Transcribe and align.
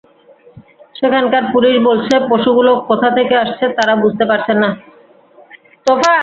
সেখানকার 0.95 1.43
পুলিশ 1.53 1.75
বলছে, 1.83 2.15
পশুগুলো 2.29 2.71
কোথা 2.87 3.09
থেকে 3.11 3.35
আসছে 3.35 3.65
তাঁরা 3.77 3.93
বুঝতে 3.95 4.23
পারছেন 4.25 4.57
না। 4.59 4.69